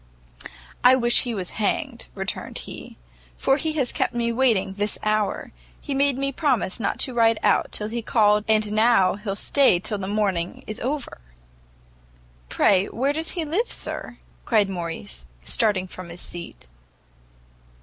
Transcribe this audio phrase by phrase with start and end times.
[0.83, 2.97] "I wish he was hanged," returned he,
[3.35, 5.51] "for he has kept me waiting this hour.
[5.79, 9.77] He made me promise not to ride out till he called and now he'll stay
[9.79, 11.19] till the morning is over."
[12.49, 16.67] "Pray where does he live, sir?" cried Morrice, starting from his seat.